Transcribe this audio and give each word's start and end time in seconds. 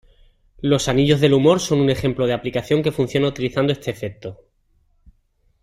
Los 0.61 0.87
anillos 0.87 1.19
del 1.21 1.33
humor 1.35 1.59
son 1.59 1.79
un 1.79 1.91
ejemplo 1.91 2.25
de 2.25 2.33
aplicación 2.33 2.81
que 2.81 2.91
funciona 2.91 3.27
utilizando 3.27 3.71
este 3.71 3.91
efecto. 3.91 4.39